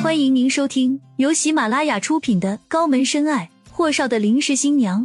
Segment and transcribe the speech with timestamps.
[0.00, 5.04] 欢迎您收听由喜马拉雅出品的《高门深爱：霍少的临时新娘》，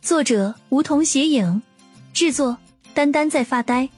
[0.00, 1.60] 作者梧桐斜影，
[2.14, 2.56] 制作
[2.94, 3.90] 丹丹在发呆，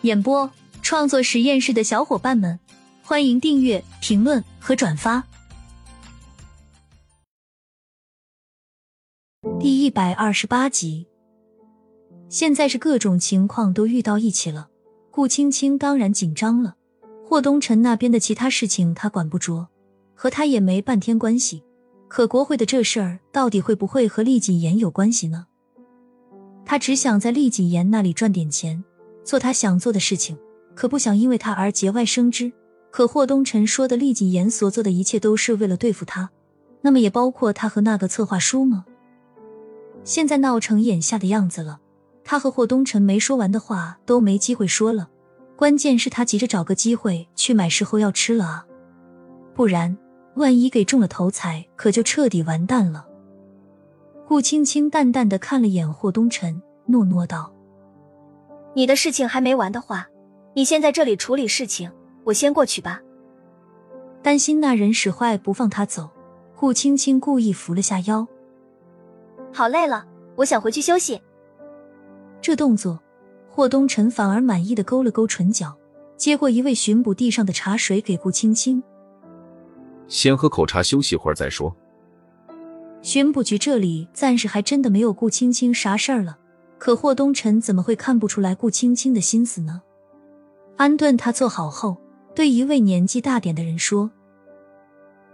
[0.00, 0.50] 演播
[0.80, 2.58] 创作实验室的小伙伴们，
[3.02, 5.22] 欢迎订阅、评论和转发。
[9.60, 11.06] 第一百二十八集，
[12.30, 14.70] 现在是各种情况都遇到一起了，
[15.10, 16.76] 顾青青当然紧张了。
[17.28, 19.68] 霍东辰那边的其他事情他管不着，
[20.22, 21.64] 和他也没半天关系。
[22.06, 25.46] 可国会的这事儿到底会不会和厉谨言有关系呢？
[26.66, 28.84] 他只想在厉谨言那里赚点钱，
[29.24, 30.36] 做他想做的事情，
[30.74, 32.52] 可不想因为他而节外生枝。
[32.90, 36.28] 可霍东辰说的厉谨言所做的一切都是为了对付他，
[36.82, 38.84] 那么也包括他和那个策划书吗？
[40.04, 41.80] 现在闹成眼下的样子了，
[42.22, 45.08] 他和霍东辰没说完的话都没机会说了。
[45.56, 48.66] 关键是，他急着找个机会去买事后药吃了啊，
[49.54, 49.96] 不然
[50.34, 53.06] 万一给中了头彩，可就彻底完蛋了。
[54.26, 57.52] 顾青青淡淡的看了眼霍东辰，诺诺道
[58.74, 60.08] ：“你的事情还没完的话，
[60.54, 61.90] 你先在这里处理事情，
[62.24, 63.00] 我先过去吧。”
[64.22, 66.08] 担心那人使坏不放他走，
[66.56, 68.26] 顾青青故意扶了下腰
[69.52, 70.06] ：“好累了，
[70.36, 71.20] 我想回去休息。”
[72.40, 73.00] 这动作。
[73.52, 75.76] 霍东辰反而满意的勾了勾唇角，
[76.16, 78.80] 接过一位巡捕递上的茶水给顾青青，
[80.10, 81.74] 先喝口茶休息会儿再说。
[83.00, 86.36] 巡捕局这里暂时还真的没有顾青青啥事儿了，
[86.76, 89.80] 可霍东辰怎么会看不出来顾青青的心思呢？
[90.76, 91.96] 安顿他坐好后，
[92.34, 94.10] 对一位年纪大点的人说：“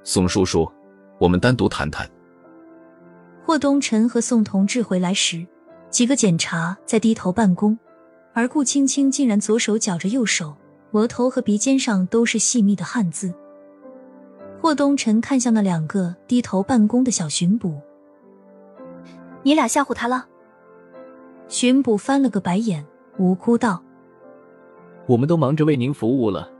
[0.04, 0.70] 宋叔叔，
[1.18, 2.08] 我们单独谈谈。”
[3.44, 5.44] 霍东辰和宋同志回来时，
[5.88, 7.76] 几个检查在低头办公。
[8.34, 10.54] 而顾青青竟然左手绞着右手，
[10.90, 13.32] 额头和鼻尖上都是细密的汗渍。
[14.66, 17.80] 霍东辰看向那两个低头办公的小巡捕
[19.44, 20.26] ：“你俩吓唬他了？”
[21.46, 22.84] 巡捕翻了个白眼，
[23.16, 23.80] 无辜道
[25.06, 26.50] ：“我们都忙着为您服务了，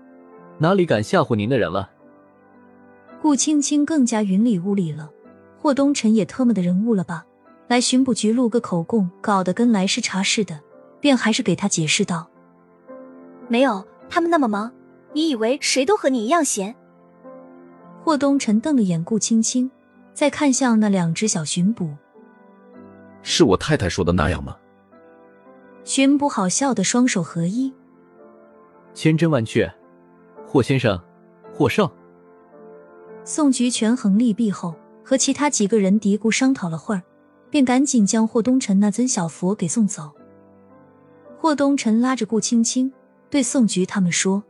[0.59, 1.91] 哪里敢吓唬您的人了？”
[3.21, 5.11] 顾青青更加云里雾里了。
[5.59, 7.27] 霍东辰也特么的人物了吧？
[7.66, 10.61] 来巡捕局录个口供，搞得跟来视察似的。
[11.00, 12.31] 便还是给他解释道
[13.50, 14.71] ：“没有，他们那么忙，
[15.12, 16.77] 你以为谁都和你一样闲？”
[18.06, 19.69] 霍东辰瞪了眼顾青青，
[20.15, 21.91] 再看向那两只小巡捕
[23.21, 24.56] ：“是我太太说的那样吗？”
[25.83, 27.75] 巡捕好笑的双手合一
[28.95, 29.69] ：“千真万确，
[30.47, 31.03] 霍先生，
[31.53, 31.93] 霍少。”
[33.27, 37.03] 宋局权衡利弊后，和其他几个人嘀咕商讨了会儿，
[37.50, 40.12] 便赶紧将霍东辰那尊小佛给送走。
[41.37, 42.93] 霍东辰拉着顾青青，
[43.28, 44.45] 对宋局他们说：“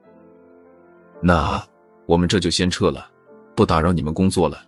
[1.24, 1.66] 那
[2.04, 3.10] 我们这就先撤了，
[3.56, 4.62] 不打扰你们工作了。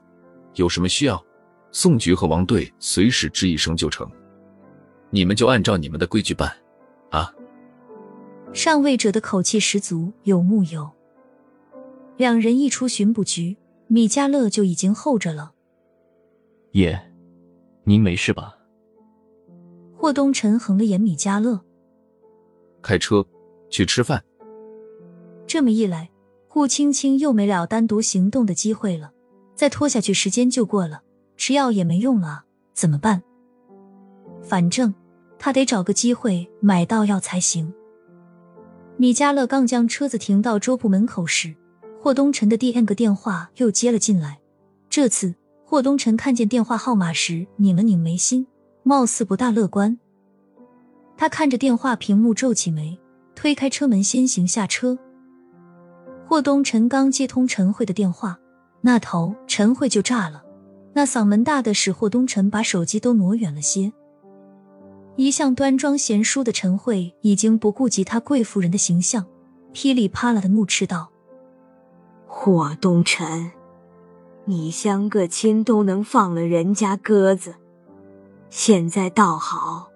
[0.54, 1.22] 有什么需要，
[1.70, 4.10] 宋局和王队随时吱一声就成。
[5.10, 6.50] 你们就按照你们的规矩办，
[7.10, 7.32] 啊。”
[8.54, 10.90] 上位者的口气十足，有木有。
[12.16, 15.52] 两人一出巡捕局，米迦勒就已经候着了。
[16.72, 16.98] 爷，
[17.84, 18.56] 您没事吧？
[19.94, 21.60] 霍东辰横了眼米迦勒。
[22.80, 23.24] 开车
[23.68, 24.24] 去吃饭。
[25.46, 26.10] 这么一来，
[26.48, 29.12] 顾青青又没了单独行动的机会了。
[29.54, 31.02] 再拖下去，时间就过了，
[31.36, 32.44] 吃药也没用了，
[32.74, 33.22] 怎么办？
[34.40, 34.94] 反正
[35.38, 37.72] 他得找个机会买到药才行。
[38.96, 41.54] 米迦勒刚将车子停到桌铺门口时，
[42.00, 44.38] 霍东辰的第 N 个电话又接了进来。
[44.88, 45.34] 这次
[45.64, 48.46] 霍东辰看见电话号码时，拧了拧眉心，
[48.84, 49.98] 貌似不大乐观。
[51.16, 52.96] 他看着电话屏幕，皱起眉，
[53.34, 54.96] 推开车门，先行下车。
[56.28, 58.38] 霍东辰刚接通陈慧的电话，
[58.82, 60.44] 那头陈慧就炸了，
[60.92, 63.90] 那嗓门大的使霍东辰把手机都挪远了些。
[65.16, 69.24] 一向端庄贤淑的陈慧已经不顾及他贵妇人的形象，
[69.72, 71.08] 噼里啪啦的怒斥道
[72.28, 73.50] ：“霍东辰，
[74.44, 77.54] 你相个亲都能放了人家鸽子，
[78.50, 79.88] 现在倒好。”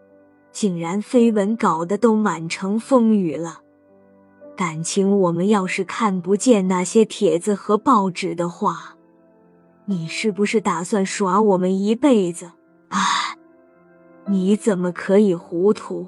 [0.51, 3.61] 竟然绯闻搞得都满城风雨了，
[4.63, 8.95] 感情我们要是看不见那些帖子和报纸的话，
[9.87, 12.53] 你是不是打算耍我们一辈子？
[12.91, 13.01] 啊！
[14.29, 16.07] 你怎么可以糊涂？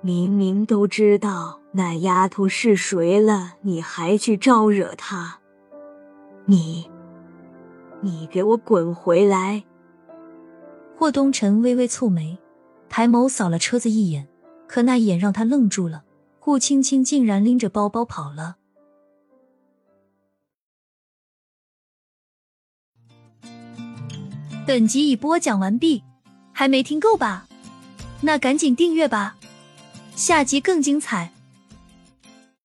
[0.00, 5.40] 明明都知道那丫头是谁了，你还去招惹她？
[6.44, 6.88] 你，
[8.00, 9.64] 你给我滚回来！
[10.96, 12.38] 霍东辰微微蹙眉。
[12.88, 14.28] 抬眸扫了车子一眼，
[14.68, 16.04] 可那一眼让他愣住了。
[16.44, 18.56] 顾青青竟然拎着包包跑了。
[24.66, 26.04] 本集已播讲完毕
[26.52, 27.48] 还没听够吧？
[28.20, 29.38] 那赶紧订阅吧
[30.14, 31.32] 下集更精彩。